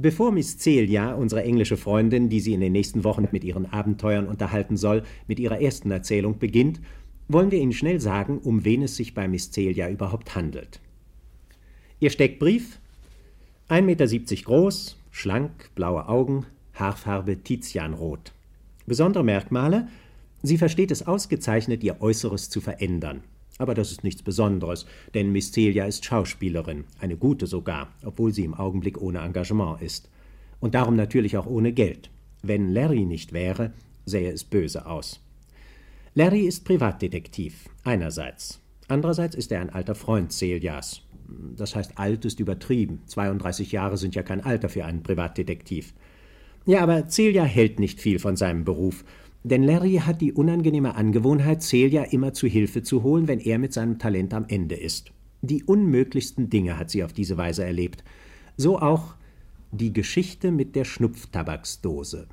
[0.00, 4.28] Bevor Miss Celia, unsere englische Freundin, die Sie in den nächsten Wochen mit ihren Abenteuern
[4.28, 6.80] unterhalten soll, mit ihrer ersten Erzählung beginnt,
[7.26, 10.78] wollen wir Ihnen schnell sagen, um wen es sich bei Miss Celia überhaupt handelt.
[11.98, 12.78] Ihr Steckbrief
[13.68, 14.06] 1,70 Meter
[14.44, 18.30] groß, schlank, blaue Augen, Haarfarbe Tizianrot.
[18.86, 19.88] Besondere Merkmale
[20.44, 23.24] Sie versteht es ausgezeichnet, ihr Äußeres zu verändern.
[23.58, 28.44] Aber das ist nichts Besonderes, denn Miss Celia ist Schauspielerin, eine gute sogar, obwohl sie
[28.44, 30.08] im Augenblick ohne Engagement ist.
[30.60, 32.10] Und darum natürlich auch ohne Geld.
[32.42, 33.72] Wenn Larry nicht wäre,
[34.06, 35.20] sähe es böse aus.
[36.14, 38.60] Larry ist Privatdetektiv, einerseits.
[38.88, 41.02] Andererseits ist er ein alter Freund Celias.
[41.56, 43.02] Das heißt, alt ist übertrieben.
[43.06, 45.92] 32 Jahre sind ja kein Alter für einen Privatdetektiv.
[46.64, 49.04] Ja, aber Celia hält nicht viel von seinem Beruf
[49.44, 53.72] denn Larry hat die unangenehme Angewohnheit, Celia immer zu Hilfe zu holen, wenn er mit
[53.72, 55.12] seinem Talent am Ende ist.
[55.42, 58.02] Die unmöglichsten Dinge hat sie auf diese Weise erlebt.
[58.56, 59.14] So auch
[59.70, 62.26] die Geschichte mit der Schnupftabaksdose.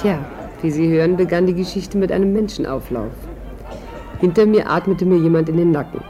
[0.00, 0.18] Tja,
[0.62, 3.12] wie Sie hören, begann die Geschichte mit einem Menschenauflauf.
[4.18, 6.00] Hinter mir atmete mir jemand in den Nacken.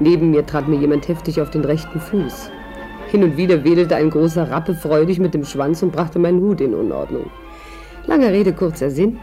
[0.00, 2.50] Neben mir trat mir jemand heftig auf den rechten Fuß.
[3.12, 6.60] Hin und wieder wedelte ein großer Rappe freudig mit dem Schwanz und brachte meinen Hut
[6.60, 7.30] in Unordnung.
[8.06, 9.20] Langer Rede, kurzer Sinn.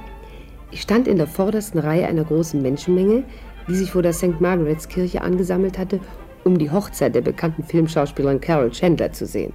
[0.71, 3.25] Ich stand in der vordersten Reihe einer großen Menschenmenge,
[3.67, 4.39] die sich vor der St.
[4.39, 5.99] Margarets Kirche angesammelt hatte,
[6.45, 9.51] um die Hochzeit der bekannten Filmschauspielerin Carol Chandler zu sehen.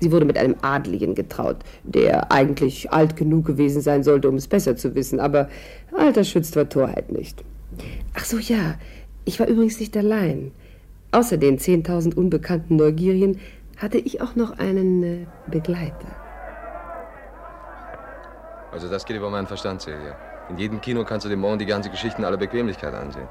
[0.00, 4.46] Sie wurde mit einem Adligen getraut, der eigentlich alt genug gewesen sein sollte, um es
[4.46, 5.48] besser zu wissen, aber
[5.96, 7.42] Alter schützt vor Torheit nicht.
[8.14, 8.76] Ach so, ja,
[9.24, 10.52] ich war übrigens nicht allein.
[11.10, 13.40] Außer den 10.000 unbekannten Neugierigen
[13.76, 16.08] hatte ich auch noch einen äh, Begleiter.
[18.72, 20.16] Also das geht über meinen Verstand, Celia.
[20.50, 23.28] In jedem Kino kannst du dir morgen die ganze Geschichte in aller Bequemlichkeit ansehen.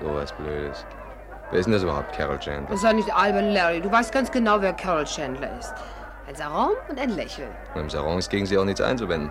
[0.00, 0.86] So was Blödes.
[1.52, 2.74] Wer ist denn das überhaupt, Carol Chandler?
[2.78, 3.82] Sei nicht albern, Larry.
[3.82, 5.74] Du weißt ganz genau, wer Carol Chandler ist.
[6.26, 7.50] Ein Sarong und ein Lächeln.
[7.74, 9.30] Im Sarong ist gegen sie auch nichts einzuwenden.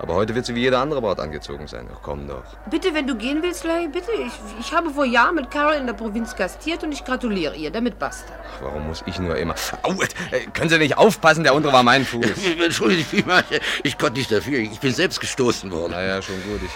[0.00, 1.86] Aber heute wird sie wie jeder andere Braut angezogen sein.
[1.92, 2.42] Ach, komm doch.
[2.70, 4.10] Bitte, wenn du gehen willst, Larry, bitte.
[4.12, 7.70] Ich, ich habe vor Jahren mit Carol in der Provinz gastiert und ich gratuliere ihr.
[7.70, 8.32] Damit basta.
[8.32, 9.54] Ach, warum muss ich nur immer...
[9.82, 11.44] Au, äh, können Sie nicht aufpassen?
[11.44, 12.24] Der untere war mein Fuß.
[12.64, 13.44] Entschuldigung vielmals.
[13.82, 14.58] Ich konnte nicht dafür.
[14.60, 15.92] Ich bin selbst gestoßen worden.
[15.94, 16.62] Na ja, schon gut.
[16.64, 16.70] Ich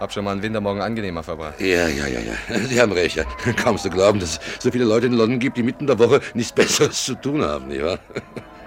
[0.00, 1.60] hab schon mal einen Wintermorgen angenehmer verbracht.
[1.60, 2.58] Ja, ja, ja, ja.
[2.60, 3.22] Sie haben recht.
[3.62, 5.98] Kaum zu glauben, dass es so viele Leute in London gibt, die mitten in der
[5.98, 7.98] Woche nichts Besseres zu tun haben, nicht wahr?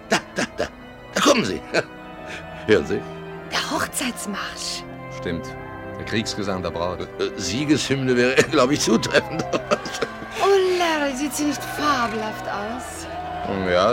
[0.09, 0.67] Da, da, da.
[1.15, 1.59] Da kommen Sie.
[2.67, 3.01] Hören Sie.
[3.53, 4.83] Der Hochzeitsmarsch.
[5.19, 5.45] Stimmt.
[5.97, 7.01] Der Kriegsgesang der Braut.
[7.01, 7.05] Äh,
[7.37, 9.45] Siegeshymne wäre, glaube ich, zutreffend.
[10.41, 13.05] oh, Larry, sieht sie nicht fabelhaft aus?
[13.71, 13.91] Ja,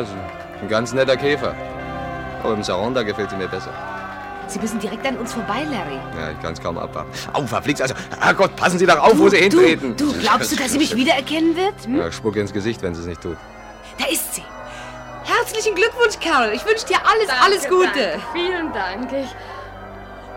[0.60, 1.54] ein ganz netter Käfer.
[2.42, 3.72] Aber im Sarong, da gefällt sie mir besser.
[4.46, 6.00] Sie müssen direkt an uns vorbei, Larry.
[6.18, 7.10] Ja, ich kann es kaum abwarten.
[7.32, 9.96] Au, verflixt, also, Herrgott, passen Sie doch auf, du, wo Sie hintreten.
[9.96, 11.74] Du, glaubst du, dass sie mich wiedererkennen wird?
[11.84, 11.98] Hm?
[11.98, 13.36] Ja, spuck ins Gesicht, wenn sie es nicht tut.
[13.98, 14.42] Da ist sie.
[15.22, 16.52] Herzlichen Glückwunsch, Carol.
[16.52, 17.86] Ich wünsche dir alles, danke, alles Gute.
[17.94, 18.20] Danke.
[18.32, 19.12] Vielen Dank.
[19.12, 19.28] Ich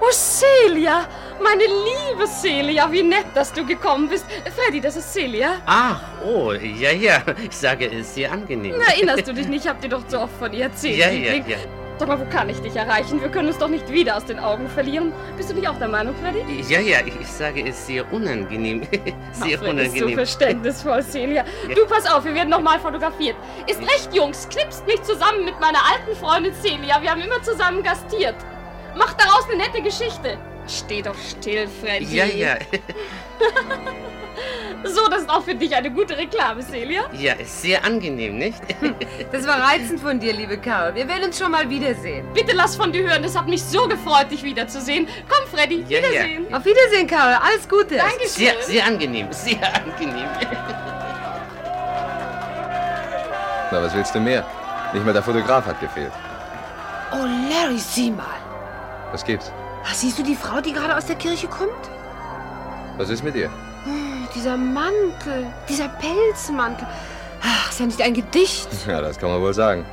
[0.06, 1.08] Oh, Celia,
[1.42, 4.26] meine liebe Celia, wie nett, dass du gekommen bist.
[4.54, 5.62] Freddy, das ist Celia.
[5.66, 7.22] Ach, oh, ja, ja.
[7.42, 8.76] Ich sage, es ist sehr angenehm.
[8.82, 9.64] Erinnerst du dich nicht?
[9.64, 10.98] Ich hab dir doch so oft von ihr erzählt.
[10.98, 11.58] Ja, ja, ja.
[11.98, 13.22] Sag mal, wo kann ich dich erreichen?
[13.22, 15.14] Wir können uns doch nicht wieder aus den Augen verlieren.
[15.38, 16.44] Bist du nicht auch der Meinung, Freddy?
[16.68, 18.82] Ja, ja, ich sage, es ist sehr unangenehm.
[19.32, 19.92] sehr Ach, unangenehm.
[19.94, 21.46] Bist du verständnisvoll, Celia.
[21.70, 21.76] Ja.
[21.76, 23.38] Du, pass auf, wir werden nochmal fotografiert.
[23.68, 24.50] Ist recht, Jungs.
[24.50, 27.02] Knipst mich zusammen mit meiner alten Freundin Celia.
[27.02, 28.36] Wir haben immer zusammen gastiert.
[28.96, 30.38] Mach daraus eine nette Geschichte.
[30.68, 32.16] Steh doch still, Freddy.
[32.16, 32.58] Ja, ja.
[34.84, 37.04] So, das ist auch für dich eine gute Reklame, Celia.
[37.14, 38.60] Ja, ist sehr angenehm, nicht?
[39.32, 40.94] Das war reizend von dir, liebe Carol.
[40.96, 42.28] Wir werden uns schon mal wiedersehen.
[42.34, 43.24] Bitte lass von dir hören.
[43.24, 45.08] Es hat mich so gefreut, dich wiederzusehen.
[45.30, 46.48] Komm, Freddy, ja, Wiedersehen.
[46.50, 46.58] Ja.
[46.58, 47.38] Auf Wiedersehen, Carol.
[47.42, 47.96] Alles Gute.
[47.96, 49.28] Danke Sehr, sehr angenehm.
[49.32, 50.28] Sehr angenehm.
[53.72, 54.46] Na, was willst du mehr?
[54.94, 56.12] Nicht mal der Fotograf hat gefehlt.
[57.14, 58.43] Oh, Larry, sieh mal.
[59.14, 59.52] Was gibt's?
[59.94, 61.70] Siehst du die Frau, die gerade aus der Kirche kommt?
[62.98, 63.50] Was ist mit ihr?
[64.34, 66.88] Dieser Mantel, dieser Pelzmantel.
[67.44, 68.68] Ach, ist ja nicht ein Gedicht.
[68.88, 69.86] Ja, das kann man wohl sagen.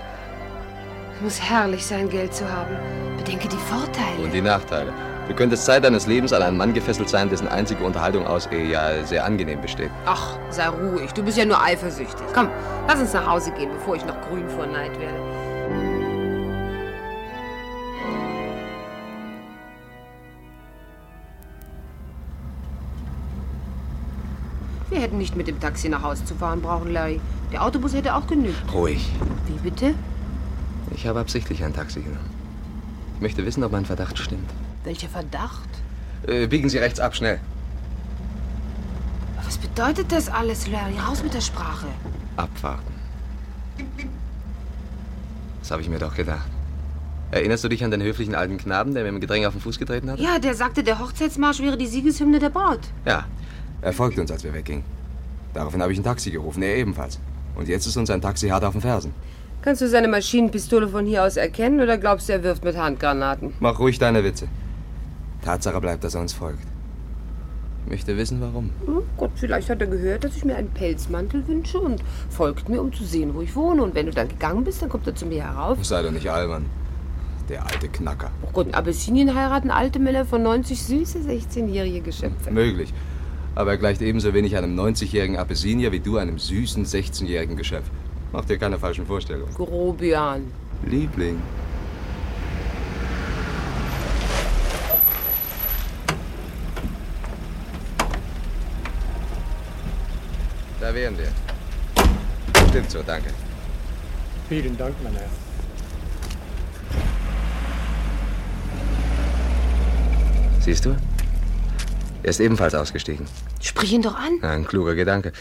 [1.17, 2.75] Es muss herrlich sein, Geld zu haben.
[3.19, 4.22] Bedenke die Vorteile.
[4.22, 4.90] Und die Nachteile.
[5.28, 8.70] Du könntest Zeit deines Lebens an einen Mann gefesselt sein, dessen einzige Unterhaltung aus Ehe
[8.70, 9.90] ja sehr angenehm besteht.
[10.06, 11.12] Ach, sei ruhig.
[11.12, 12.25] Du bist ja nur eifersüchtig.
[12.32, 12.49] Komm,
[12.88, 15.20] lass uns nach Hause gehen, bevor ich noch grün vor Neid werde.
[25.00, 27.23] Wir hätten nicht mit dem Taxi nach Hause zu fahren brauchen, Larry.
[27.50, 28.70] Der Autobus hätte auch genügt.
[28.70, 29.11] Ruhig.
[29.47, 29.94] Wie bitte?
[30.94, 32.29] Ich habe absichtlich ein Taxi genommen.
[33.14, 34.50] Ich möchte wissen, ob mein Verdacht stimmt.
[34.85, 35.70] Welcher Verdacht?
[36.26, 37.41] Äh, biegen Sie rechts ab, schnell.
[39.43, 40.99] Was bedeutet das alles, Larry?
[40.99, 41.87] Raus mit der Sprache.
[42.37, 42.93] Abwarten.
[45.61, 46.50] Das habe ich mir doch gedacht.
[47.31, 49.79] Erinnerst du dich an den höflichen alten Knaben, der mir im Gedränge auf den Fuß
[49.79, 50.20] getreten hat?
[50.20, 52.81] Ja, der sagte, der Hochzeitsmarsch wäre die Siegeshymne der Braut.
[53.06, 53.25] Ja.
[53.82, 54.85] Er folgte uns, als wir weggingen.
[55.55, 57.19] Daraufhin habe ich ein Taxi gerufen, er ebenfalls.
[57.56, 59.12] Und jetzt ist uns ein Taxi hart auf den Fersen.
[59.62, 63.53] Kannst du seine Maschinenpistole von hier aus erkennen oder glaubst du, er wirft mit Handgranaten?
[63.61, 64.49] Mach ruhig deine Witze.
[65.44, 66.62] Tatsache bleibt, dass er uns folgt.
[67.85, 68.71] Ich möchte wissen, warum.
[68.87, 72.81] Hm, Gott, vielleicht hat er gehört, dass ich mir einen Pelzmantel wünsche und folgt mir,
[72.81, 73.82] um zu sehen, wo ich wohne.
[73.82, 75.85] Und wenn du dann gegangen bist, dann kommt er zu mir herauf.
[75.85, 76.67] Sei doch nicht albern.
[77.49, 78.31] Der alte Knacker.
[78.43, 82.50] Oh Gott, in Abyssinien heiraten alte Männer von 90 süße 16-jährige Geschöpfe.
[82.50, 82.94] Möglich.
[83.55, 87.91] Aber er gleicht ebenso wenig einem 90-jährigen Abessinier wie du einem süßen 16-jährigen Geschöpf.
[88.32, 89.52] Mach dir keine falschen Vorstellungen.
[89.55, 90.52] Grobian.
[90.87, 91.43] Liebling.
[100.81, 101.29] Da wären wir.
[102.70, 103.31] Stimmt so, danke.
[104.49, 105.29] Vielen Dank, mein Herr.
[110.61, 110.96] Siehst du?
[112.22, 113.26] Er ist ebenfalls ausgestiegen.
[113.62, 114.43] Sprich ihn doch an.
[114.43, 115.32] Ein kluger Gedanke.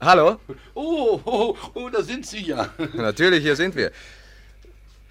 [0.00, 0.38] Hallo?
[0.74, 2.68] Oh, oh, oh, da sind Sie ja.
[2.94, 3.90] Natürlich, hier sind wir.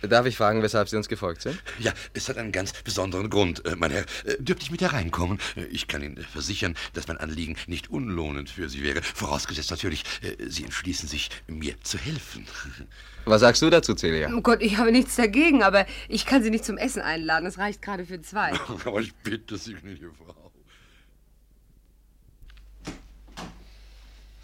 [0.04, 1.58] Darf ich fragen, weshalb Sie uns gefolgt sind?
[1.80, 4.04] Ja, es hat einen ganz besonderen Grund, äh, mein Herr.
[4.25, 5.40] Äh, Dürfte ich mit hereinkommen?
[5.56, 9.02] Äh, Ich kann Ihnen versichern, dass mein Anliegen nicht unlohnend für Sie wäre.
[9.02, 10.04] Vorausgesetzt natürlich,
[10.48, 12.46] Sie entschließen sich, mir zu helfen.
[13.25, 14.30] Was sagst du dazu, Celia?
[14.34, 17.48] Oh Gott, ich habe nichts dagegen, aber ich kann Sie nicht zum Essen einladen.
[17.48, 18.54] Es reicht gerade für zwei.
[18.86, 20.47] Aber ich bitte Sie, gnädige Frau.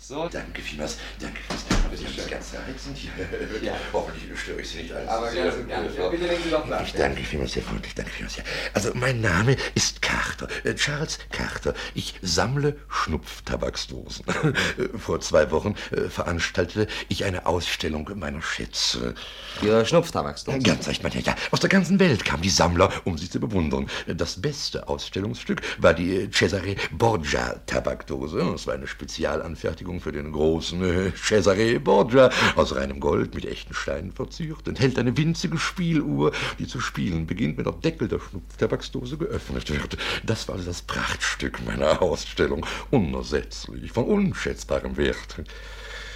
[0.05, 1.85] So, Danke vielmals, danke vielmals.
[1.85, 3.11] Aber Sie haben das ganz reizend hier.
[3.63, 3.73] Ja.
[3.93, 5.97] Hoffentlich störe ich Sie nicht allzu Aber ganz und gar nicht.
[5.97, 6.87] Ja, bitte legen Sie doch Platz.
[6.87, 8.35] Ich danke vielmals, sehr freundlich, danke vielmals.
[8.35, 8.43] Ja.
[8.73, 11.73] Also, mein Name ist Carter, äh, Charles Carter.
[11.93, 14.25] Ich sammle Schnupftabaksdosen.
[14.77, 19.13] Äh, Vor zwei Wochen äh, veranstaltete ich eine Ausstellung meiner Schätze.
[19.61, 20.63] Ihre Schnupftabaksdosen.
[20.63, 21.21] Ganz recht, mein Herr.
[21.21, 23.87] Ja, aus der ganzen Welt kamen die Sammler, um sie zu bewundern.
[24.07, 28.39] Das beste Ausstellungsstück war die Cesare Borgia Tabakdose.
[28.55, 32.29] Es war eine Spezialanfertigung für den großen äh, Cesare Borgia.
[32.55, 34.67] Aus reinem Gold mit echten Steinen verziert.
[34.67, 39.97] Enthält eine winzige Spieluhr, die zu spielen beginnt, wenn der Deckel der Schnupftabaksdose geöffnet wird.
[40.25, 42.65] Das war also das Prachtstück meiner Ausstellung.
[42.91, 45.43] Unersetzlich, von unschätzbarem Wert.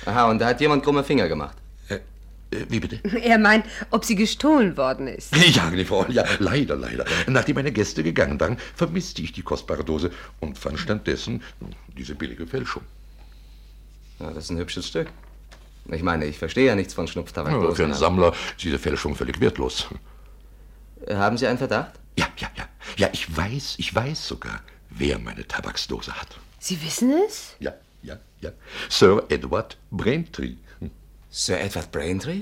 [0.06, 1.57] Aha, und da hat jemand krumme Finger gemacht.
[2.51, 3.00] Äh, wie bitte?
[3.21, 5.35] Er meint, ob sie gestohlen worden ist.
[5.57, 7.06] Ja, die Frau, ja, leider, leider.
[7.27, 11.41] Nachdem meine Gäste gegangen waren, vermisste ich die kostbare Dose und fand stattdessen
[11.97, 12.83] diese billige Fälschung.
[14.19, 15.08] Ja, das ist ein hübsches Stück.
[15.92, 17.75] Ich meine, ich verstehe ja nichts von Ja, Schnupftabakdosen.
[17.75, 19.88] für einen Sammler ist diese Fälschung völlig wertlos.
[21.10, 21.92] Haben Sie einen Verdacht?
[22.18, 22.68] Ja, ja, ja.
[22.98, 26.28] Ja, ich weiß, ich weiß sogar, wer meine Tabaksdose hat.
[26.60, 27.56] Sie wissen es?
[27.60, 28.52] Ja, ja, ja.
[28.90, 30.56] Sir Edward Braintree.
[31.30, 32.42] Sir Edward Braintree?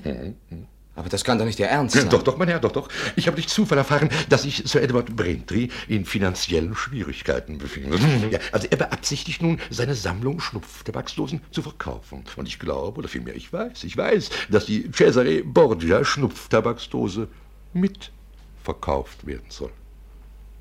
[0.96, 2.10] Aber das kann doch nicht Ihr Ernst sein.
[2.10, 2.88] Doch, doch, mein Herr, doch, doch.
[3.16, 8.02] Ich habe durch Zufall erfahren, dass sich Sir Edward Braintree in finanziellen Schwierigkeiten befindet.
[8.32, 12.24] Ja, also er beabsichtigt nun, seine Sammlung Schnupftabaksdosen zu verkaufen.
[12.38, 17.28] Und ich glaube, oder vielmehr ich weiß, ich weiß, dass die Cesare Borgia Schnupftabaksdose
[17.74, 19.72] mitverkauft werden soll.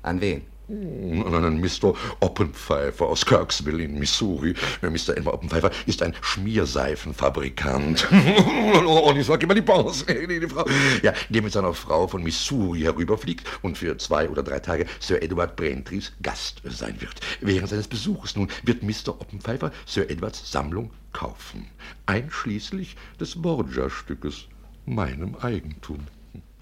[0.03, 0.43] An wen?
[0.67, 1.93] An einen Mr.
[2.21, 4.55] Oppenpfeifer aus Kirksville in Missouri.
[4.81, 5.15] Mr.
[5.15, 8.07] Elmer Oppenpfeifer ist ein Schmierseifenfabrikant.
[8.11, 10.65] und ich sage immer die Boss, die Frau.
[11.03, 15.21] Ja, der mit seiner Frau von Missouri herüberfliegt und für zwei oder drei Tage Sir
[15.21, 17.19] Edward Braintrees Gast sein wird.
[17.41, 19.09] Während seines Besuches nun wird Mr.
[19.09, 21.67] Oppenpfeifer Sir Edwards Sammlung kaufen.
[22.07, 24.47] Einschließlich des Borgia-Stückes,
[24.85, 26.07] meinem Eigentum.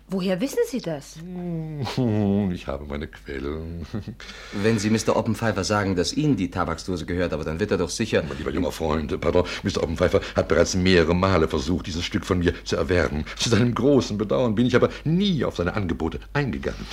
[0.10, 1.16] Woher wissen Sie das?
[2.52, 3.88] Ich habe meine Quellen.
[4.52, 5.16] Wenn Sie Mr.
[5.16, 8.24] Oppenpfeifer sagen, dass Ihnen die Tabaksdose gehört, aber dann wird er doch sicher...
[8.28, 9.82] Mein lieber junger Freund, pardon, Mr.
[9.82, 13.26] Oppenpfeifer hat bereits mehrere Male versucht, dieses Stück von mir zu erwerben.
[13.38, 16.86] Zu seinem großen Bedauern bin ich aber nie auf seine Angebote eingegangen.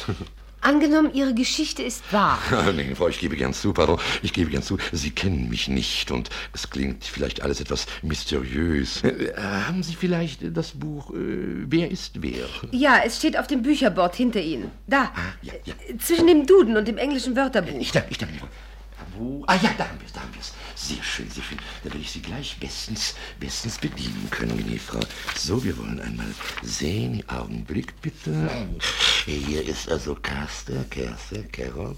[0.61, 2.39] Angenommen, Ihre Geschichte ist wahr.
[2.75, 6.11] nee, Frau, ich gebe gern zu, pardon, ich gebe gern zu, Sie kennen mich nicht
[6.11, 9.03] und es klingt vielleicht alles etwas mysteriös.
[9.03, 11.17] Äh, haben Sie vielleicht das Buch äh,
[11.67, 12.47] Wer ist wer?
[12.73, 14.71] Ja, es steht auf dem Bücherboard hinter Ihnen.
[14.87, 15.13] Da.
[15.43, 15.75] ja, ja.
[15.99, 17.81] Zwischen dem Duden und dem englischen Wörterbuch.
[17.81, 18.35] Ich danke, ich danke.
[19.17, 19.45] Wo?
[19.47, 20.53] Ah ja, da haben wir es, da haben wir es.
[20.75, 21.59] Sehr schön, sehr schön.
[21.83, 25.01] Da werde ich Sie gleich bestens, bestens bedienen können, gnädige Frau.
[25.37, 27.23] So, wir wollen einmal sehen.
[27.29, 28.51] Augenblick bitte.
[29.27, 31.97] Hier ist also Carster, Kerster, Carol,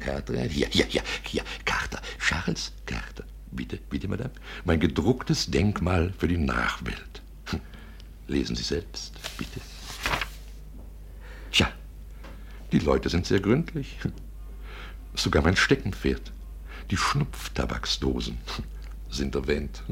[0.00, 0.42] Carter.
[0.42, 1.42] Hier, hier, hier, hier.
[1.64, 2.00] Carter.
[2.18, 3.24] Charles Carter.
[3.52, 4.30] Bitte, bitte, Madame.
[4.64, 7.22] Mein gedrucktes Denkmal für die Nachwelt.
[7.46, 7.60] Hm.
[8.28, 9.60] Lesen Sie selbst, bitte.
[11.50, 11.72] Tja,
[12.70, 13.96] die Leute sind sehr gründlich.
[15.14, 16.32] Sogar mein Steckenpferd,
[16.90, 18.38] die Schnupftabaksdosen,
[19.10, 19.82] sind erwähnt.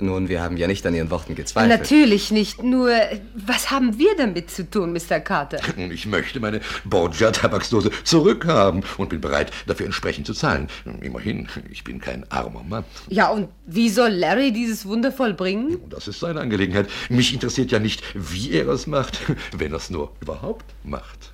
[0.00, 1.80] Nun, wir haben ja nicht an Ihren Worten gezweifelt.
[1.80, 2.90] Natürlich nicht, nur
[3.34, 5.20] was haben wir damit zu tun, Mr.
[5.20, 5.60] Carter?
[5.76, 10.68] Nun, ich möchte meine Borgia-Tabaksdose zurückhaben und bin bereit, dafür entsprechend zu zahlen.
[11.00, 12.84] Immerhin, ich bin kein armer Mann.
[13.08, 15.78] Ja, und wie soll Larry dieses Wunder vollbringen?
[15.90, 16.88] Das ist seine Angelegenheit.
[17.08, 19.20] Mich interessiert ja nicht, wie er es macht,
[19.56, 21.32] wenn er es nur überhaupt macht.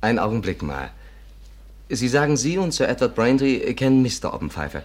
[0.00, 0.92] Ein Augenblick mal.
[1.88, 4.32] Sie sagen, Sie und Sir Edward Braintree kennen Mr.
[4.32, 4.82] Oppenpfeifer.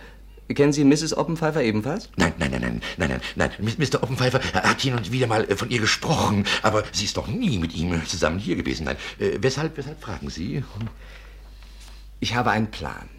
[0.53, 1.15] Kennen Sie Mrs.
[1.15, 2.10] Oppenpfeifer ebenfalls?
[2.18, 3.75] Nein, nein, nein, nein, nein, nein, nein.
[3.77, 4.01] Mr.
[4.01, 7.60] Oppenpfeifer hat hin und wieder mal äh, von ihr gesprochen, aber sie ist doch nie
[7.60, 8.86] mit ihm zusammen hier gewesen.
[8.86, 10.63] Nein, äh, weshalb, weshalb fragen Sie?
[12.20, 13.10] Ich habe einen Plan.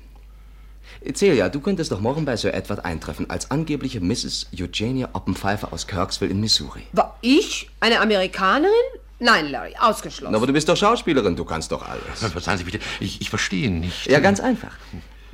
[1.14, 4.48] Celia, du könntest doch morgen bei Sir Edward eintreffen als angebliche Mrs.
[4.58, 6.82] Eugenia Oppenpfeifer aus Kirksville in Missouri.
[6.92, 8.74] War ich eine Amerikanerin?
[9.20, 10.34] Nein, Larry, ausgeschlossen.
[10.34, 12.32] Aber du bist doch Schauspielerin, du kannst doch alles.
[12.32, 14.06] Verzeihen Sie bitte, ich, ich verstehe nicht.
[14.06, 14.72] Ja, ganz einfach.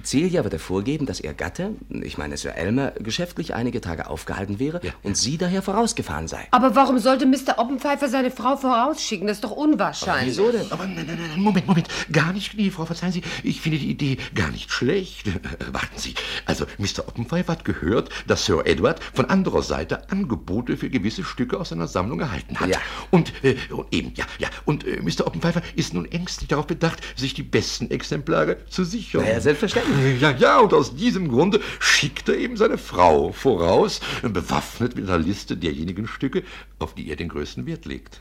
[0.07, 4.81] Celia wird vorgeben, dass ihr Gatte, ich meine Sir Elmer, geschäftlich einige Tage aufgehalten wäre
[4.83, 4.93] Ja.
[5.03, 6.47] und sie daher vorausgefahren sei.
[6.53, 7.59] Aber warum sollte Mr.
[7.59, 9.27] Oppenpfeifer seine Frau vorausschicken?
[9.27, 10.29] Das ist doch unwahrscheinlich.
[10.29, 10.71] Wieso denn?
[10.71, 11.89] Aber nein, nein, nein, Moment, Moment.
[12.13, 13.23] Gar nicht, nee, Frau, verzeihen Sie.
[13.43, 15.27] Ich finde die Idee gar nicht schlecht.
[15.73, 16.15] Warten Sie.
[16.45, 17.09] Also, Mr.
[17.09, 21.89] Oppenpfeifer hat gehört, dass Sir Edward von anderer Seite Angebote für gewisse Stücke aus seiner
[21.89, 22.69] Sammlung erhalten hat.
[22.69, 22.79] Ja.
[23.11, 24.49] Und, äh, und eben, ja, ja.
[24.65, 25.27] Und äh, Mr.
[25.27, 29.23] Oppenpfeifer ist nun ängstlich darauf bedacht, sich die besten Exemplare zu sichern.
[29.25, 29.96] Na ja, selbstverständlich.
[30.21, 35.19] Ja, ja, und aus diesem Grunde schickt er eben seine Frau voraus, bewaffnet mit einer
[35.19, 36.43] Liste derjenigen Stücke,
[36.79, 38.21] auf die er den größten Wert legt.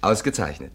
[0.00, 0.72] Ausgezeichnet.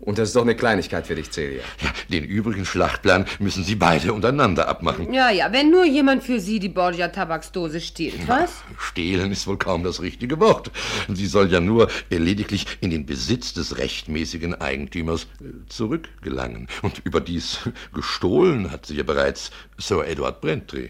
[0.00, 1.60] Und das ist doch eine Kleinigkeit für dich, Celia.
[1.82, 5.12] Ja, den übrigen Schlachtplan müssen Sie beide untereinander abmachen.
[5.12, 8.62] Ja, ja, wenn nur jemand für Sie die Borgia-Tabaksdose stiehlt, was?
[8.78, 10.70] Stehlen ist wohl kaum das richtige Wort.
[11.12, 16.68] Sie soll ja nur äh, lediglich in den Besitz des rechtmäßigen Eigentümers äh, zurückgelangen.
[16.80, 17.58] Und überdies
[17.92, 20.88] gestohlen hat sie ja bereits Sir Edward Braintree.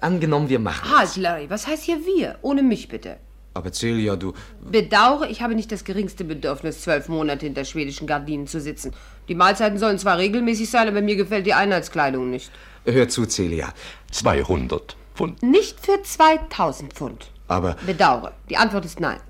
[0.00, 1.16] Angenommen, wir machen Halt, es.
[1.16, 2.38] Larry, was heißt hier wir?
[2.42, 3.16] Ohne mich bitte.
[3.54, 4.32] Aber Celia, du...
[4.62, 8.92] Bedauere, ich habe nicht das geringste Bedürfnis, zwölf Monate hinter schwedischen Gardinen zu sitzen.
[9.28, 12.50] Die Mahlzeiten sollen zwar regelmäßig sein, aber mir gefällt die Einheitskleidung nicht.
[12.84, 13.72] Hör zu, Celia.
[14.10, 15.42] 200 Pfund.
[15.42, 17.30] Nicht für 2000 Pfund.
[17.48, 18.32] Aber, Bedauere.
[18.48, 19.20] Die Antwort ist nein.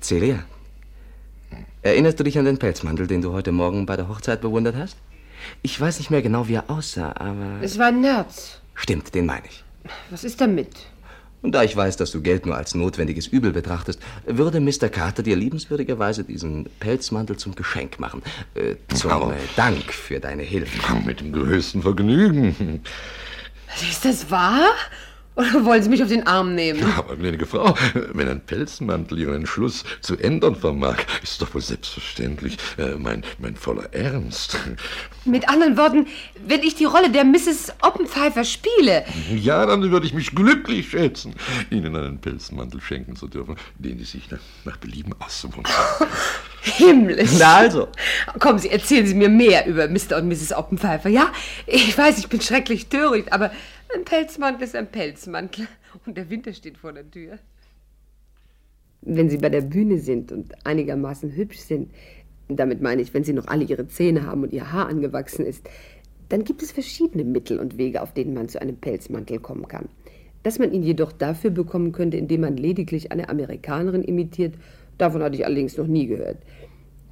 [0.00, 0.44] Celia,
[1.80, 4.96] erinnerst du dich an den Pelzmantel, den du heute Morgen bei der Hochzeit bewundert hast?
[5.62, 7.60] Ich weiß nicht mehr genau, wie er aussah, aber...
[7.62, 8.60] Es war ein Nerz.
[8.74, 9.64] Stimmt, den meine ich.
[10.10, 10.70] Was ist damit?
[11.42, 14.88] Und da ich weiß, dass du Geld nur als notwendiges Übel betrachtest, würde Mr.
[14.88, 18.22] Carter dir liebenswürdigerweise diesen Pelzmantel zum Geschenk machen.
[18.54, 20.94] Äh, zum äh, Dank für deine Hilfe.
[21.04, 22.82] Mit dem größten Vergnügen.
[23.80, 24.70] Ist das wahr?
[25.34, 26.82] Oder wollen Sie mich auf den Arm nehmen?
[26.96, 27.74] Aber, gnädige Frau,
[28.12, 33.56] wenn ein Pelzmantel Ihren Entschluss zu ändern vermag, ist doch wohl selbstverständlich äh, mein, mein
[33.56, 34.58] voller Ernst.
[35.24, 36.06] Mit anderen Worten,
[36.46, 37.72] wenn ich die Rolle der Mrs.
[37.80, 41.34] Oppenpfeifer spiele, Ja, dann würde ich mich glücklich schätzen,
[41.70, 45.62] Ihnen einen Pelzmantel schenken zu dürfen, den Sie sich nach, nach Belieben aussuchen.
[46.62, 47.30] himmlisch.
[47.38, 47.88] Na also.
[48.38, 50.18] Kommen Sie, erzählen Sie mir mehr über Mr.
[50.18, 50.52] und Mrs.
[50.52, 51.08] Oppenpfeifer.
[51.08, 51.32] Ja,
[51.66, 53.50] ich weiß, ich bin schrecklich töricht, aber
[53.94, 55.66] ein Pelzmantel ist ein Pelzmantel.
[56.06, 57.38] Und der Winter steht vor der Tür.
[59.02, 61.90] Wenn Sie bei der Bühne sind und einigermaßen hübsch sind,
[62.48, 65.68] damit meine ich, wenn Sie noch alle Ihre Zähne haben und Ihr Haar angewachsen ist,
[66.28, 69.88] dann gibt es verschiedene Mittel und Wege, auf denen man zu einem Pelzmantel kommen kann.
[70.42, 74.54] Dass man ihn jedoch dafür bekommen könnte, indem man lediglich eine Amerikanerin imitiert,
[74.98, 76.38] davon hatte ich allerdings noch nie gehört.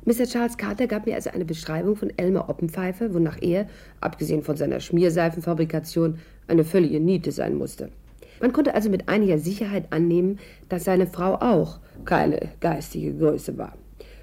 [0.05, 0.27] Mr.
[0.27, 3.69] Charles Carter gab mir also eine Beschreibung von Elmer Oppenpfeifer, wonach er,
[4.01, 7.91] abgesehen von seiner Schmierseifenfabrikation, eine völlige Niete sein musste.
[8.41, 10.39] Man konnte also mit einiger Sicherheit annehmen,
[10.71, 13.77] dass seine Frau auch keine geistige Größe war.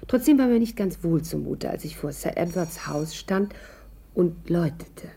[0.08, 3.54] Trotzdem war mir nicht ganz wohl zumute, als ich vor Sir Edwards Haus stand
[4.14, 5.08] und läutete.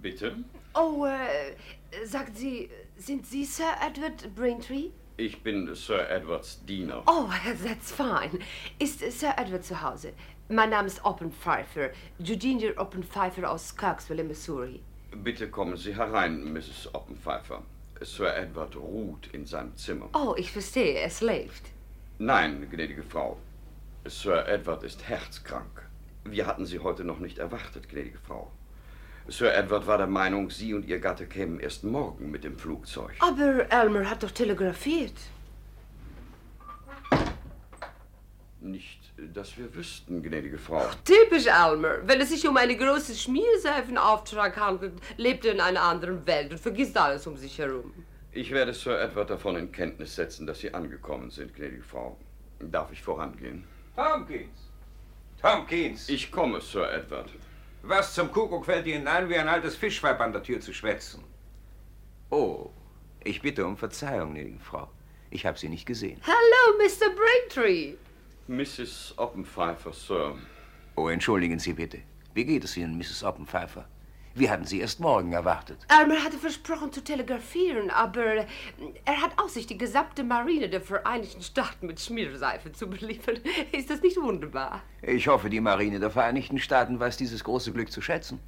[0.00, 0.36] Bitte?
[0.74, 4.90] Oh, äh, sagt Sie, sind Sie Sir Edward Braintree?
[5.16, 7.04] Ich bin Sir Edwards Diener.
[7.06, 7.28] Oh,
[7.62, 8.40] that's fine.
[8.80, 10.12] Ist Sir Edward zu Hause?
[10.48, 11.90] Mein Name ist Oppenpfeifer,
[12.20, 14.80] Eugenia Oppenpfeifer aus Kirksville, Missouri.
[15.12, 16.92] Bitte kommen Sie herein, Mrs.
[16.92, 17.62] Oppenpfeifer.
[18.00, 20.08] Sir Edward ruht in seinem Zimmer.
[20.14, 21.70] Oh, ich verstehe, er schläft.
[22.18, 23.38] Nein, gnädige Frau.
[24.06, 25.88] Sir Edward ist herzkrank.
[26.24, 28.50] Wir hatten Sie heute noch nicht erwartet, gnädige Frau.
[29.28, 33.12] Sir Edward war der Meinung, Sie und Ihr Gatte kämen erst morgen mit dem Flugzeug.
[33.20, 35.14] Aber Elmer hat doch telegrafiert.
[38.60, 39.00] Nicht,
[39.32, 40.82] dass wir wüssten, gnädige Frau.
[41.04, 42.06] Typisch Elmer.
[42.06, 46.60] Wenn es sich um einen großen Schmierseifenauftrag handelt, lebt er in einer anderen Welt und
[46.60, 47.94] vergisst alles um sich herum.
[48.32, 52.18] Ich werde Sir Edward davon in Kenntnis setzen, dass Sie angekommen sind, gnädige Frau.
[52.60, 53.64] Darf ich vorangehen?
[53.96, 54.70] Tompkins!
[55.40, 56.08] Tompkins!
[56.08, 57.30] Ich komme, Sir Edward.
[57.86, 61.22] Was zum Kuckuck fällt Ihnen ein, wie ein altes Fischweib an der Tür zu schwätzen?
[62.30, 62.70] Oh,
[63.22, 64.88] ich bitte um Verzeihung, gnädige Frau.
[65.28, 66.18] Ich habe Sie nicht gesehen.
[66.26, 67.10] Hallo, Mr.
[67.14, 67.96] Braintree.
[68.48, 69.12] Mrs.
[69.18, 70.34] Oppenpfeifer, Sir.
[70.96, 71.98] Oh, entschuldigen Sie bitte.
[72.32, 73.22] Wie geht es Ihnen, Mrs.
[73.22, 73.86] Oppenpfeifer?
[74.36, 75.78] Wir hatten Sie erst morgen erwartet.
[75.88, 78.46] Elmer hatte versprochen zu telegrafieren, aber äh,
[79.04, 83.38] er hat Aussicht, die gesamte Marine der Vereinigten Staaten mit Schmierseife zu beliefern.
[83.70, 84.82] Ist das nicht wunderbar?
[85.02, 88.40] Ich hoffe, die Marine der Vereinigten Staaten weiß dieses große Glück zu schätzen.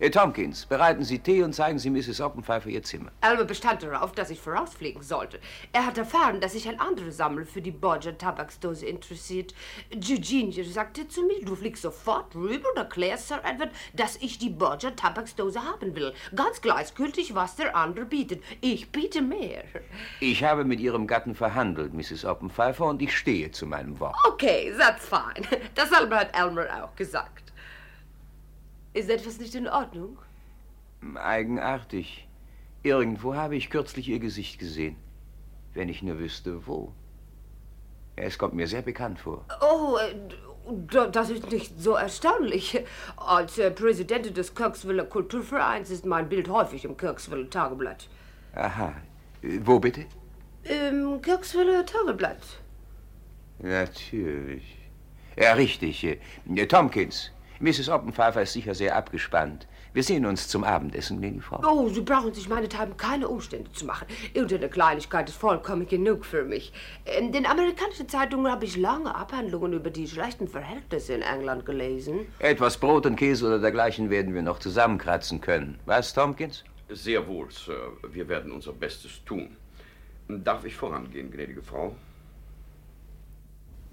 [0.00, 2.20] Herr Tompkins, bereiten Sie Tee und zeigen Sie Mrs.
[2.20, 3.10] Oppenpfeifer Ihr Zimmer.
[3.20, 5.40] Elmer bestand darauf, dass ich vorausfliegen sollte.
[5.72, 9.54] Er hat erfahren, dass sich ein anderer Sammler für die Bodger Tabaksdose interessiert.
[9.92, 14.50] Eugenie sagte zu mir, du fliegst sofort rüber und erklärst Sir Edward, dass ich die
[14.50, 16.14] Bodger Tabaksdose haben will.
[16.32, 18.44] Ganz gleichgültig, was der andere bietet.
[18.60, 19.64] Ich biete mehr.
[20.20, 22.24] Ich habe mit Ihrem Gatten verhandelt, Mrs.
[22.24, 24.14] Oppenpfeifer, und ich stehe zu meinem Wort.
[24.28, 25.44] Okay, that's fine.
[25.74, 27.47] Dasselbe hat Elmer auch gesagt.
[28.98, 30.18] Ist etwas nicht in Ordnung?
[31.14, 32.26] Eigenartig.
[32.82, 34.96] Irgendwo habe ich kürzlich Ihr Gesicht gesehen.
[35.72, 36.92] Wenn ich nur wüsste, wo.
[38.16, 39.44] Es kommt mir sehr bekannt vor.
[39.60, 40.16] Oh, äh,
[41.12, 42.84] das ist nicht so erstaunlich.
[43.16, 48.08] Als äh, Präsidentin des Kirksville Kulturvereins ist mein Bild häufig im Kirksville Tageblatt.
[48.56, 48.92] Aha.
[49.60, 50.06] Wo bitte?
[50.64, 52.42] Im Kirksville Tageblatt.
[53.60, 54.76] Natürlich.
[55.36, 56.02] Ja, richtig.
[56.02, 57.88] Äh, Tompkins, Mrs.
[57.88, 59.66] Oppenpfeifer ist sicher sehr abgespannt.
[59.92, 61.60] Wir sehen uns zum Abendessen, gnädige Frau.
[61.66, 64.06] Oh, Sie brauchen sich meinethalben keine Umstände zu machen.
[64.32, 66.72] Irgendeine Kleinigkeit ist vollkommen genug für mich.
[67.18, 72.26] In den amerikanischen Zeitungen habe ich lange Abhandlungen über die schlechten Verhältnisse in England gelesen.
[72.38, 75.80] Etwas Brot und Käse oder dergleichen werden wir noch zusammenkratzen können.
[75.84, 76.62] Was, Tompkins?
[76.90, 77.92] Sehr wohl, Sir.
[78.12, 79.56] Wir werden unser Bestes tun.
[80.28, 81.96] Darf ich vorangehen, gnädige Frau?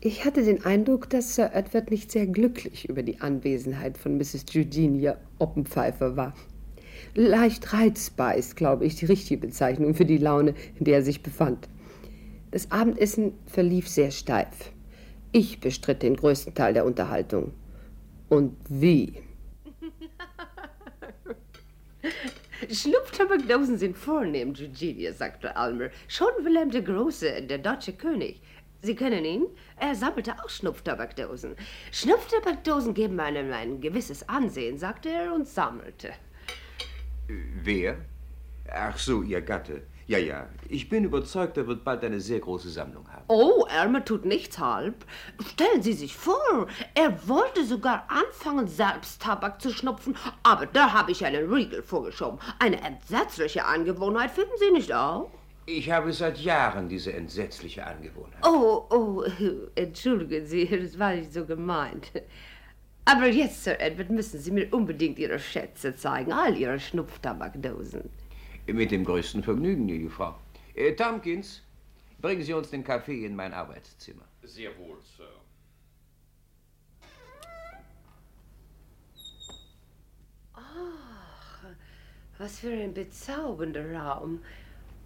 [0.06, 4.46] Ich hatte den Eindruck, dass Sir Edward nicht sehr glücklich über die Anwesenheit von Mrs.
[4.56, 6.36] Eugenia Oppenpfeifer war.
[7.16, 11.24] Leicht reizbar ist, glaube ich, die richtige Bezeichnung für die Laune, in der er sich
[11.24, 11.68] befand.
[12.52, 14.72] Das Abendessen verlief sehr steif.
[15.32, 17.54] Ich bestritt den größten Teil der Unterhaltung.
[18.30, 19.24] Und wie?
[22.72, 25.90] Schnupftabakdosen sind vornehm, Eugenia, sagte Almer.
[26.08, 28.40] Schon Wilhelm der Große, der deutsche König.
[28.86, 29.48] Sie kennen ihn?
[29.78, 31.56] Er sammelte auch Schnupftabakdosen.
[31.92, 36.14] Schnupftabakdosen geben einem ein gewisses Ansehen, sagte er und sammelte.
[37.28, 37.98] Wer?
[38.72, 39.82] Ach so, Ihr Gatte.
[40.06, 40.48] Ja, ja.
[40.70, 43.24] Ich bin überzeugt, er wird bald eine sehr große Sammlung haben.
[43.28, 45.04] Oh, Elmer tut nichts halb.
[45.54, 51.12] Stellen Sie sich vor, er wollte sogar anfangen, selbst Tabak zu schnupfen, aber da habe
[51.12, 52.40] ich einen Riegel vorgeschoben.
[52.60, 55.32] Eine entsetzliche Angewohnheit, finden Sie nicht auch?
[55.68, 58.46] Ich habe seit Jahren diese entsetzliche Angewohnheit.
[58.46, 59.24] Oh, oh,
[59.76, 62.12] entschuldigen Sie, das war nicht so gemeint.
[63.06, 68.10] Aber jetzt, Sir Edward, müssen Sie mir unbedingt Ihre Schätze zeigen, all Ihre Schnupftabakdosen.
[68.68, 70.36] Mit dem größten Vergnügen, liebe Frau.
[70.76, 71.62] Äh, Tompkins,
[72.22, 74.24] bringen Sie uns den Kaffee in mein Arbeitszimmer.
[74.44, 75.26] Sehr wohl, Sir.
[80.54, 81.64] Ach,
[82.38, 84.42] was für ein bezaubernder Raum.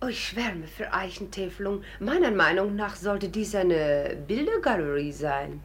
[0.01, 1.83] Oh, ich schwärme für Eichentäfelung.
[1.99, 5.59] Meiner Meinung nach sollte dies eine Bildergalerie sein.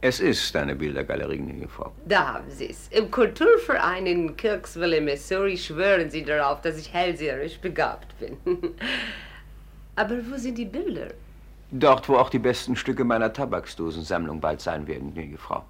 [0.00, 1.92] Es ist eine Bildergalerie, gnädige Frau.
[2.06, 2.86] Da haben Sie es.
[2.92, 8.36] Im Kulturverein in Kirksville, Missouri, schwören Sie darauf, dass ich hellseherisch begabt bin.
[9.96, 11.08] Aber wo sind die Bilder?
[11.72, 15.64] Dort, wo auch die besten Stücke meiner Tabaksdosensammlung bald sein werden, gnädige Frau.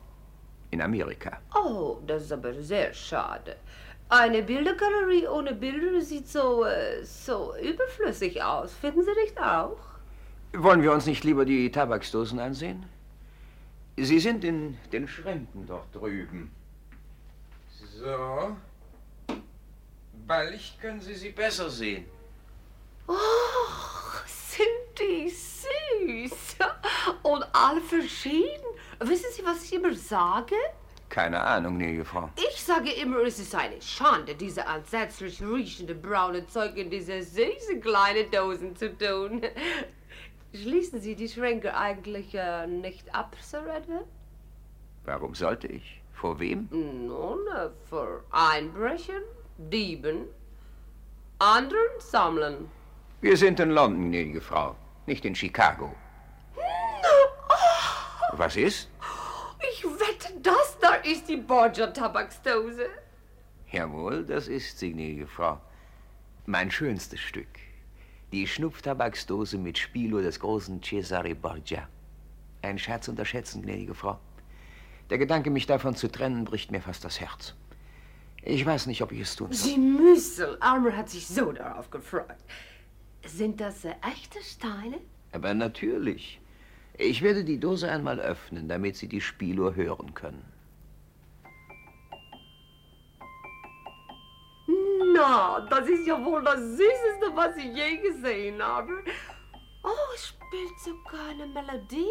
[0.70, 1.40] In Amerika.
[1.54, 3.56] Oh, das ist aber sehr schade.
[4.10, 8.74] Eine Bildergalerie ohne Bilder sieht so, äh, so überflüssig aus.
[8.74, 9.78] Finden Sie nicht auch?
[10.52, 12.86] Wollen wir uns nicht lieber die Tabaksdosen ansehen?
[13.96, 16.50] Sie sind in den Schränken dort drüben.
[18.00, 18.56] So.
[20.26, 22.06] Bei Licht können Sie sie besser sehen.
[23.06, 26.56] Och, sind die süß.
[27.22, 28.66] Und alle verschieden.
[28.98, 30.56] Wissen Sie, was ich immer sage?
[31.10, 32.30] Keine Ahnung, gnädige Frau.
[32.36, 37.80] Ich sage immer, es ist eine Schande, diese entsetzlich riechende braune Zeug in diese süßen
[37.80, 39.42] kleinen Dosen zu tun.
[40.54, 44.06] Schließen Sie die Schränke eigentlich äh, nicht ab, Sir Edward?
[45.04, 46.00] Warum sollte ich?
[46.12, 46.68] Vor wem?
[46.70, 49.22] Nun, äh, vor Einbrechern,
[49.58, 50.26] Dieben,
[51.40, 52.70] anderen Sammlern.
[53.20, 55.92] Wir sind in London, gnädige Frau, nicht in Chicago.
[58.32, 58.88] was ist?
[59.72, 60.09] Ich wette,
[60.42, 62.87] das da ist die Borgia-Tabaksdose.
[63.70, 65.61] Jawohl, das ist sie, gnädige Frau.
[66.46, 67.48] Mein schönstes Stück.
[68.33, 71.88] Die Schnupftabaksdose mit Spilo des großen Cesare Borgia.
[72.62, 74.18] Ein Scherz unterschätzen, gnädige Frau.
[75.11, 77.55] Der Gedanke, mich davon zu trennen, bricht mir fast das Herz.
[78.42, 79.70] Ich weiß nicht, ob ich es tun soll.
[79.70, 80.61] Sie müssen.
[80.62, 82.26] Armer hat sich so darauf gefreut.
[83.26, 84.98] Sind das äh, echte Steine?
[85.33, 86.39] Aber natürlich.
[87.02, 90.44] Ich werde die Dose einmal öffnen, damit Sie die Spieluhr hören können.
[95.14, 98.92] Na, das ist ja wohl das Süßeste, was ich je gesehen habe.
[99.82, 102.04] Oh, es spielt sogar eine Melodie.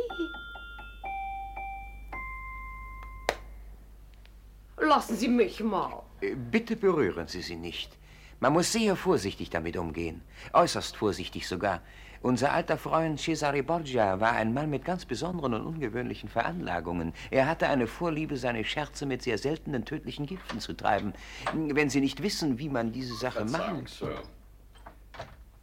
[4.78, 6.02] Lassen Sie mich mal.
[6.21, 7.95] Äh, Bitte berühren Sie sie nicht.
[8.39, 10.23] Man muss sehr vorsichtig damit umgehen.
[10.54, 11.82] Äußerst vorsichtig sogar.
[12.21, 17.13] Unser alter Freund Cesare Borgia war ein Mann mit ganz besonderen und ungewöhnlichen Veranlagungen.
[17.32, 21.13] Er hatte eine Vorliebe, seine Scherze mit sehr seltenen tödlichen Giften zu treiben.
[21.53, 23.88] Wenn Sie nicht wissen, wie man diese Sache Verzeihung, machen...
[23.88, 24.21] Sir.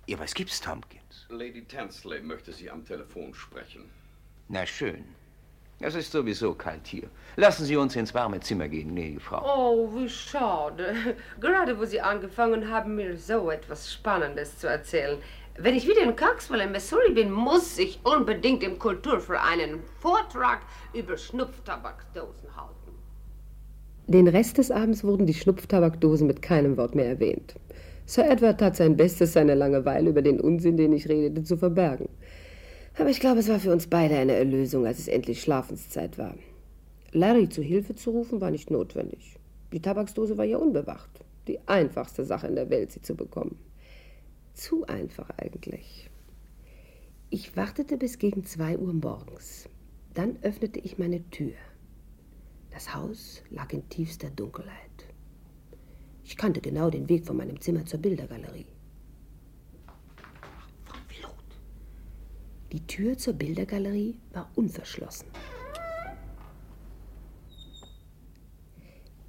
[0.07, 1.27] Ja, was gibt's, Tompkins?
[1.29, 3.91] Lady Tansley möchte Sie am Telefon sprechen.
[4.49, 5.05] Na schön.
[5.81, 7.11] Es ist sowieso kalt hier.
[7.35, 9.43] Lassen Sie uns ins warme Zimmer gehen, gnädige Frau.
[9.45, 11.17] Oh, wie schade.
[11.39, 15.19] Gerade wo Sie angefangen haben, mir so etwas Spannendes zu erzählen.
[15.59, 20.61] Wenn ich wieder in Kirksville in Missouri bin, muss ich unbedingt im Kulturverein einen Vortrag
[20.93, 22.93] über Schnupftabakdosen halten.
[24.07, 27.55] Den Rest des Abends wurden die Schnupftabakdosen mit keinem Wort mehr erwähnt.
[28.05, 32.11] Sir Edward tat sein Bestes, seine Langeweile über den Unsinn, den ich redete, zu verbergen.
[32.99, 36.35] Aber ich glaube, es war für uns beide eine Erlösung, als es endlich Schlafenszeit war.
[37.13, 39.37] Larry zu Hilfe zu rufen, war nicht notwendig.
[39.73, 41.11] Die Tabaksdose war ja unbewacht.
[41.49, 43.59] Die einfachste Sache in der Welt, sie zu bekommen.
[44.57, 46.09] Zu einfach eigentlich.
[47.29, 49.69] Ich wartete bis gegen zwei Uhr morgens.
[50.15, 51.53] Dann öffnete ich meine Tür.
[52.71, 55.13] Das Haus lag in tiefster Dunkelheit.
[56.25, 58.65] Ich kannte genau den Weg von meinem Zimmer zur Bildergalerie.
[62.73, 65.29] Die Tür zur Bildergalerie war unverschlossen.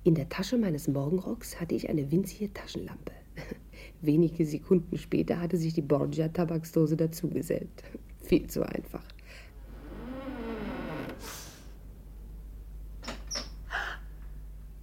[0.06, 3.17] In der Tasche meines Morgenrocks hatte ich eine winzige Taschenlampe.
[4.02, 7.84] Wenige Sekunden später hatte sich die Borgia-Tabaksdose dazugesellt.
[8.24, 9.04] Viel zu einfach.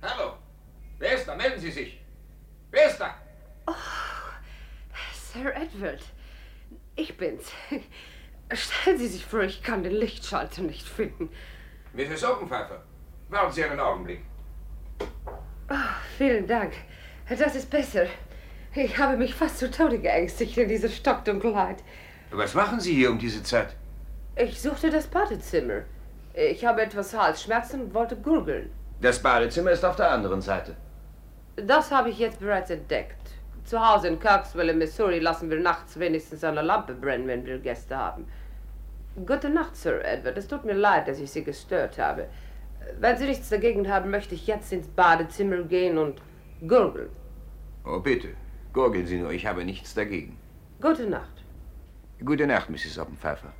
[0.02, 0.34] Hallo.
[0.98, 1.36] Wer ist da?
[1.36, 2.00] Melden Sie sich.
[2.70, 3.14] Wer ist da?
[5.34, 6.00] Sir Edward,
[6.94, 7.50] ich bin's.
[8.52, 11.28] Stellen Sie sich vor, ich kann den Lichtschalter nicht finden.
[11.92, 12.24] Mrs.
[12.24, 12.84] Openpfeifer.
[13.30, 14.20] Warten Sie einen Augenblick.
[15.68, 16.72] Ah, vielen Dank.
[17.28, 18.06] Das ist besser.
[18.76, 21.76] Ich habe mich fast zu Tode geängstigt in dieser Stockdunkelheit.
[22.32, 23.76] Was machen Sie hier um diese Zeit?
[24.34, 25.82] Ich suchte das Badezimmer.
[26.34, 28.72] Ich habe etwas Halsschmerzen und wollte gurgeln.
[29.00, 30.74] Das Badezimmer ist auf der anderen Seite.
[31.54, 33.30] Das habe ich jetzt bereits entdeckt.
[33.64, 37.58] Zu Hause in Kirksville, in Missouri, lassen wir nachts wenigstens eine Lampe brennen, wenn wir
[37.58, 38.26] Gäste haben.
[39.24, 40.36] Gute Nacht, Sir Edward.
[40.36, 42.26] Es tut mir leid, dass ich Sie gestört habe.
[42.98, 46.20] Wenn Sie nichts dagegen haben, möchte ich jetzt ins Badezimmer gehen und
[46.66, 47.10] gurgeln.
[47.84, 48.30] Oh, bitte.
[48.74, 50.36] Gurgeln Sie nur, ich habe nichts dagegen.
[50.82, 51.44] Gute Nacht.
[52.24, 52.98] Gute Nacht, Mrs.
[52.98, 53.52] Oppenpfeifer.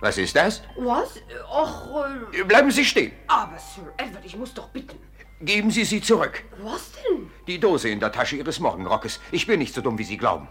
[0.00, 0.62] Was ist das?
[0.76, 1.20] Was?
[1.50, 3.12] Och, äh, Bleiben Sie stehen.
[3.28, 4.98] aber Sir Edward, ich muss doch bitten.
[5.40, 6.44] Geben Sie sie zurück.
[6.62, 7.30] Was denn?
[7.46, 9.20] Die Dose in der Tasche Ihres Morgenrockes.
[9.30, 10.48] Ich bin nicht so dumm, wie Sie glauben.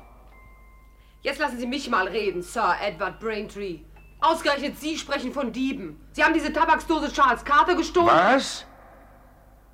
[1.21, 3.79] Jetzt lassen Sie mich mal reden, Sir Edward Braintree.
[4.21, 5.99] Ausgerechnet Sie sprechen von Dieben.
[6.13, 8.07] Sie haben diese Tabaksdose Charles Carter gestohlen.
[8.07, 8.65] Was?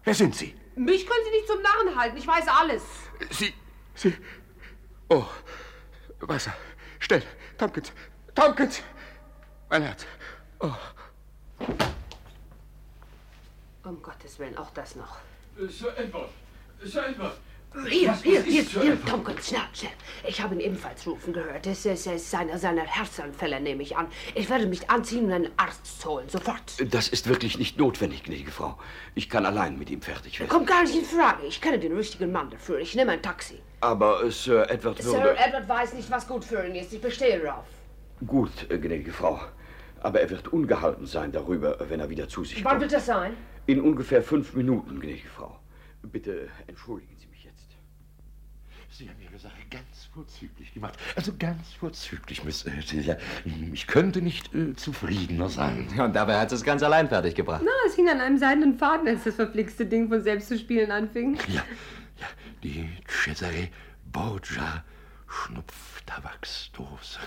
[0.04, 0.56] Wer sind Sie?
[0.76, 2.18] Mich können Sie nicht zum Narren halten.
[2.18, 2.84] Ich weiß alles.
[3.30, 3.54] Sie.
[3.96, 4.16] Sie.
[5.10, 5.26] Oh.
[6.22, 6.54] Wasser.
[7.00, 7.24] Schnell.
[7.58, 7.92] Tompkins.
[8.34, 8.82] Tompkins.
[9.70, 10.06] Mein Herz.
[10.60, 10.74] Oh.
[13.84, 15.18] Um Gottes Willen, auch das noch.
[15.70, 16.30] Sir Edward!
[16.84, 17.38] Sir Edward!
[17.90, 19.10] Hier, hier, hier, Sir hier, Edward?
[19.10, 19.92] Tompkins, schnell, schnell.
[20.28, 21.66] Ich habe ihn ebenfalls rufen gehört.
[21.66, 24.08] Es ist, es ist einer seiner Herzanfälle, nehme ich an.
[24.36, 26.62] Ich werde mich anziehen und einen Arzt holen, sofort.
[26.94, 28.78] Das ist wirklich nicht notwendig, gnädige Frau.
[29.16, 30.50] Ich kann allein mit ihm fertig werden.
[30.50, 31.48] Kommt gar nicht in Frage.
[31.48, 32.78] Ich kenne den richtigen Mann dafür.
[32.78, 33.60] Ich nehme ein Taxi.
[33.82, 35.36] Aber äh, Sir Edward Sir würde...
[35.38, 36.94] Edward weiß nicht, was gut für ihn ist.
[36.94, 37.66] Ich bestehe darauf.
[38.28, 39.42] Gut, äh, gnädige Frau.
[40.02, 42.82] Aber er wird ungehalten sein darüber, wenn er wieder zu sich Wann kommt.
[42.82, 43.36] wird das sein?
[43.66, 45.60] In ungefähr fünf Minuten, gnädige Frau.
[46.04, 47.23] Bitte entschuldigen Sie.
[48.96, 51.00] Sie haben Ihre Sache ganz vorzüglich gemacht.
[51.16, 53.18] Also ganz vorzüglich, Miss äh, Celia.
[53.74, 55.88] Ich könnte nicht äh, zufriedener sein.
[55.98, 57.64] Und dabei hat es ganz allein fertig gebracht.
[57.66, 60.92] Na, es hing an einem seidenen Faden, als das verflixte Ding von selbst zu spielen
[60.92, 61.40] anfing.
[61.48, 61.64] Ja,
[62.20, 62.28] ja,
[62.62, 63.70] die Cesare
[64.12, 64.84] Borgia
[65.34, 67.19] Schnupftabaksdose.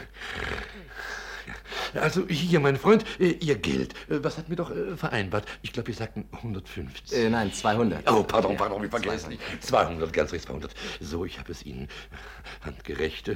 [1.94, 3.94] Also hier, mein Freund, äh, Ihr Geld.
[4.10, 5.46] Äh, Was hatten wir doch äh, vereinbart?
[5.62, 7.16] Ich glaube, wir sagten 150.
[7.16, 8.10] Äh, nein, 200.
[8.10, 9.40] Oh, pardon, pardon, ich vergesse nicht.
[9.60, 10.74] 200, ganz recht, 200.
[11.00, 11.88] So, ich habe es Ihnen
[12.64, 13.30] handgerecht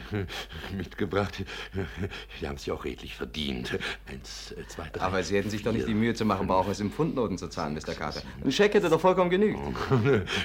[0.76, 1.44] mitgebracht.
[2.40, 3.78] Sie haben es ja auch redlich verdient.
[4.06, 5.02] Eins, zwei, drei.
[5.02, 7.48] Aber Sie hätten sich doch nicht die Mühe zu machen, brauchen es im Pfundnoten zu
[7.48, 7.94] zahlen, Mr.
[7.94, 8.22] Carter.
[8.44, 9.58] Ein Scheck hätte doch vollkommen genügt.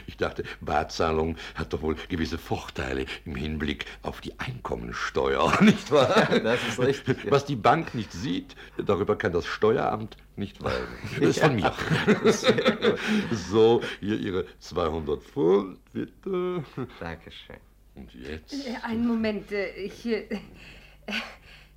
[0.07, 6.39] Ich dachte, Barzahlung hat doch wohl gewisse Vorteile im Hinblick auf die Einkommensteuer, nicht wahr?
[6.43, 7.23] Das ist richtig.
[7.25, 7.31] ja.
[7.31, 10.87] Was die Bank nicht sieht, darüber kann das Steueramt nicht weisen.
[11.19, 11.71] Das ist von mir.
[13.31, 16.63] So, hier Ihre 200 Pfund, bitte.
[16.99, 17.57] Dankeschön.
[17.95, 18.53] Und jetzt?
[18.67, 20.05] Äh, Einen Moment, äh, ich.
[20.05, 20.25] äh,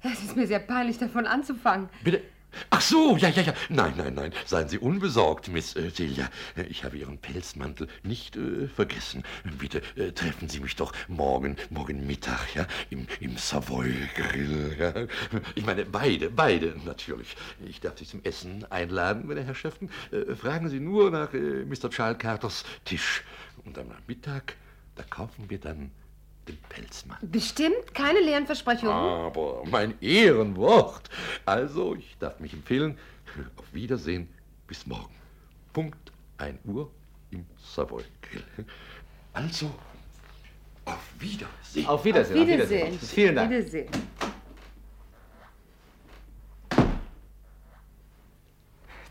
[0.03, 1.89] Es ist mir sehr peinlich, davon anzufangen.
[2.05, 2.23] Bitte.
[2.71, 3.55] Ach so, ja, ja, ja.
[3.69, 4.33] Nein, nein, nein.
[4.47, 6.29] Seien Sie unbesorgt, Miss äh, Celia.
[6.69, 9.23] Ich habe Ihren Pelzmantel nicht äh, vergessen.
[9.59, 14.95] Bitte äh, treffen Sie mich doch morgen, morgen Mittag, ja, im, im Savoy Grill, ja.
[15.55, 17.37] Ich meine, beide, beide natürlich.
[17.67, 19.91] Ich darf Sie zum Essen einladen, meine Herrschaften.
[20.11, 21.91] Äh, fragen Sie nur nach äh, Mr.
[21.91, 23.23] Charles Carters Tisch.
[23.65, 24.57] Und am Mittag,
[24.95, 25.91] da kaufen wir dann
[26.49, 27.29] den Pelzmantel.
[27.29, 28.93] Bestimmt keine leeren Versprechungen.
[28.93, 31.09] Aber mein Ehrenwort.
[31.45, 32.99] Also, ich darf mich empfehlen.
[33.57, 34.29] Auf Wiedersehen.
[34.67, 35.15] Bis morgen.
[35.73, 36.91] Punkt 1 Uhr
[37.31, 38.67] im Savoy Grill.
[39.33, 39.73] Also,
[40.85, 41.87] auf Wiedersehen.
[41.87, 42.43] Auf Wiedersehen.
[42.43, 42.99] Auf Wiedersehen.
[42.99, 43.51] Vielen Dank.
[43.51, 43.89] Wiedersehen.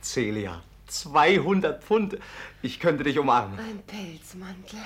[0.02, 2.18] Celia, 200 Pfund.
[2.62, 3.60] Ich könnte dich umarmen.
[3.60, 4.80] Ein Pelzmantel.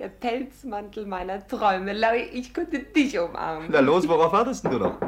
[0.00, 1.92] Der Pelzmantel meiner Träume.
[1.92, 3.68] Larry, ich könnte dich umarmen.
[3.70, 4.98] Na los, worauf wartest denn du noch?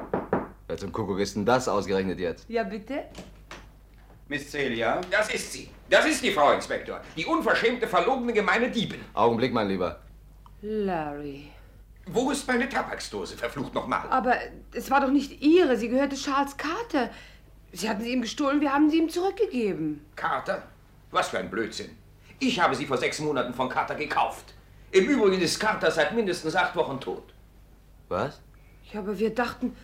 [0.66, 2.48] Wer zum Kuckuck ist denn das ausgerechnet jetzt?
[2.48, 3.04] Ja, bitte?
[4.28, 5.00] Miss Celia?
[5.10, 5.70] Das ist sie.
[5.88, 7.00] Das ist die Frau Inspektor.
[7.16, 9.00] Die unverschämte, verlogene, gemeine Diebin.
[9.14, 10.00] Augenblick, mein Lieber.
[10.60, 11.48] Larry.
[12.06, 14.06] Wo ist meine Tabaksdose, verflucht nochmal?
[14.10, 14.34] Aber
[14.72, 15.76] es war doch nicht Ihre.
[15.76, 17.10] Sie gehörte Charles Carter.
[17.72, 20.04] Sie hatten sie ihm gestohlen, wir haben sie ihm zurückgegeben.
[20.16, 20.62] Carter?
[21.10, 21.90] Was für ein Blödsinn.
[22.38, 24.54] Ich habe sie vor sechs Monaten von Carter gekauft.
[24.90, 27.24] Im Übrigen ist Carter seit mindestens acht Wochen tot.
[28.08, 28.40] Was?
[28.92, 29.76] Ja, aber wir dachten.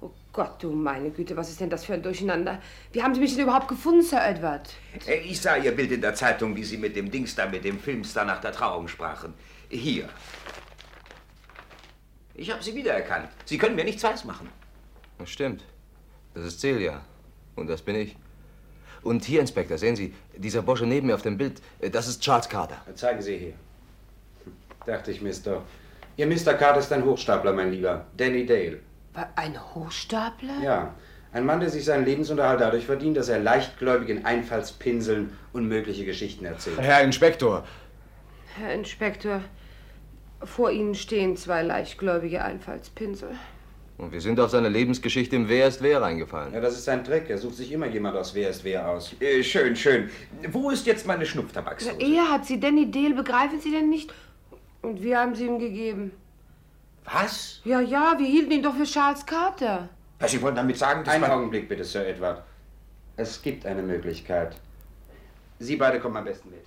[0.00, 2.60] Oh Gott, du meine Güte, was ist denn das für ein Durcheinander?
[2.92, 4.68] Wie haben Sie mich denn überhaupt gefunden, Sir Edward?
[5.06, 7.64] Äh, Ich sah Ihr Bild in der Zeitung, wie Sie mit dem Dings da, mit
[7.64, 9.34] dem Filmstar nach der Trauung sprachen.
[9.70, 10.08] Hier.
[12.34, 13.28] Ich habe Sie wiedererkannt.
[13.44, 14.48] Sie können mir nichts weismachen.
[15.18, 15.64] Das stimmt.
[16.34, 17.00] Das ist Celia.
[17.56, 18.16] Und das bin ich.
[19.02, 22.22] Und hier, Inspektor, sehen Sie, dieser Bursche neben mir auf dem Bild, äh, das ist
[22.22, 22.76] Charles Carter.
[22.94, 23.52] Zeigen Sie her.
[24.86, 25.62] Dachte ich, Mister.
[26.16, 26.54] Ihr Mr.
[26.54, 28.06] Carter ist ein Hochstapler, mein Lieber.
[28.16, 28.78] Danny Dale.
[29.34, 30.60] Ein Hochstapler?
[30.62, 30.94] Ja,
[31.32, 36.80] ein Mann, der sich seinen Lebensunterhalt dadurch verdient, dass er leichtgläubigen Einfallspinseln unmögliche Geschichten erzählt.
[36.80, 37.64] Herr Inspektor.
[38.56, 39.40] Herr Inspektor,
[40.44, 43.30] vor Ihnen stehen zwei leichtgläubige Einfallspinsel.
[43.96, 46.52] Und wir sind auf seine Lebensgeschichte im Wer ist Wer reingefallen.
[46.52, 47.30] Ja, das ist sein Trick.
[47.30, 49.14] Er sucht sich immer jemand aus Wer ist Wer aus.
[49.20, 50.10] Äh, schön, schön.
[50.50, 52.00] Wo ist jetzt meine Schnupftabaksdose?
[52.00, 54.12] Er hat sie, Danny Dale, begreifen Sie denn nicht?
[54.82, 56.10] Und wir haben sie ihm gegeben.
[57.04, 57.60] Was?
[57.64, 59.88] Ja, ja, wir hielten ihn doch für Charles Carter.
[60.18, 61.30] Was, Sie wollen damit sagen, dass Einen man...
[61.30, 62.42] Augenblick bitte, Sir Edward.
[63.16, 64.56] Es gibt eine Möglichkeit.
[65.60, 66.64] Sie beide kommen am besten mit.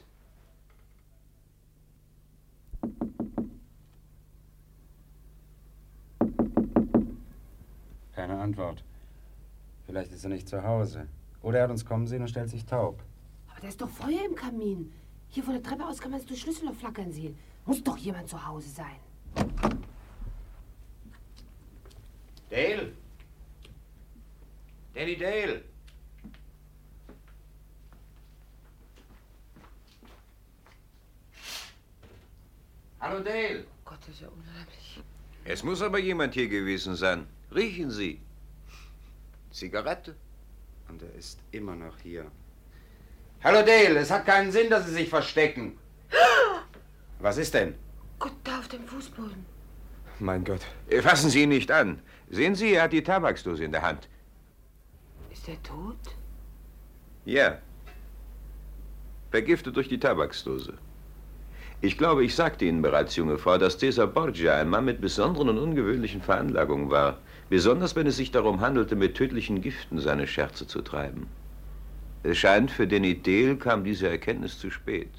[8.18, 8.84] Keine Antwort.
[9.86, 11.08] Vielleicht ist er nicht zu Hause.
[11.44, 13.04] Oder er hat uns kommen sehen und stellt sich taub.
[13.48, 14.92] Aber da ist doch Feuer im Kamin.
[15.30, 17.38] Hier von der Treppe aus kann man es durch Schlüsselloch flackern sehen.
[17.68, 18.96] Muss doch jemand zu Hause sein.
[22.50, 22.92] Dale?
[24.96, 25.62] Danny Dale?
[33.00, 33.64] Hallo Dale.
[33.86, 35.04] Gott, das ist ja unheimlich.
[35.46, 37.28] Es muss aber jemand hier gewesen sein.
[37.54, 38.22] Riechen Sie.
[39.52, 40.16] Zigarette.
[40.90, 42.26] Und er ist immer noch hier.
[43.44, 45.78] Hallo Dale, es hat keinen Sinn, dass Sie sich verstecken.
[47.20, 47.76] Was ist denn?
[48.20, 49.46] Gott, da auf dem Fußboden.
[50.20, 50.62] Mein Gott.
[50.90, 52.02] Äh, Fassen Sie ihn nicht an.
[52.30, 54.08] Sehen Sie, er hat die Tabaksdose in der Hand.
[55.32, 55.98] Ist er tot?
[57.26, 57.60] Ja.
[59.32, 60.74] Vergiftet durch die Tabaksdose.
[61.82, 65.50] Ich glaube, ich sagte Ihnen bereits, junge Frau, dass Cesar Borgia ein Mann mit besonderen
[65.50, 67.20] und ungewöhnlichen Veranlagungen war.
[67.50, 71.28] Besonders wenn es sich darum handelte, mit tödlichen Giften seine Scherze zu treiben.
[72.24, 75.10] Es scheint, für Denny Dale kam diese Erkenntnis zu spät.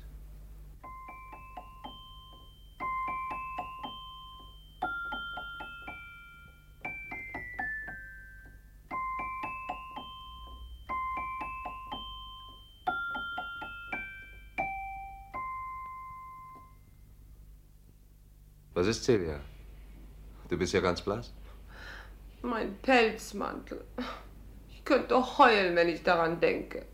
[18.75, 19.41] Was ist Celia?
[20.51, 21.33] Du bist ja ganz blass.
[22.43, 23.85] Mein Pelzmantel.
[24.69, 26.87] Ich könnte heulen, wenn ich daran denke.